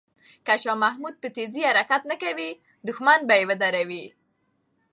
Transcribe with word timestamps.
که 0.45 0.53
شاه 0.61 0.77
محمود 0.83 1.15
په 1.21 1.27
تېزۍ 1.35 1.61
حرکت 1.69 2.01
نه 2.11 2.15
کوي، 2.23 2.49
دښمن 2.87 3.19
به 3.27 3.35
یې 3.39 3.45
ودروي. 3.49 4.05